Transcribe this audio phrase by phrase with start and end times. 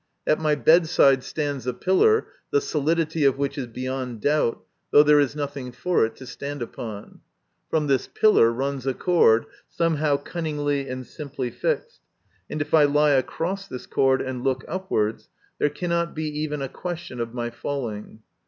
[0.25, 5.19] At my bedside stands a pillar, the solidity of which is beyond doubt, though there
[5.19, 7.19] is nothing for it to stand upon.
[7.69, 12.01] From this pillar runs a cord, somehow cunningly and simply fixed,
[12.49, 15.29] and if I lie across this cord and look upwards,
[15.59, 18.23] there cannot be even a question of my falling.